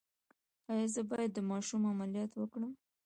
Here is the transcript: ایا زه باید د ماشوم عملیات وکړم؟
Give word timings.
ایا 0.71 0.85
زه 0.93 1.01
باید 1.09 1.31
د 1.33 1.39
ماشوم 1.51 1.81
عملیات 1.91 2.31
وکړم؟ 2.35 2.71